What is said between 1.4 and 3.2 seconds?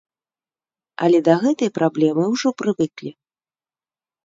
гэтай праблемы ўжо прывыклі.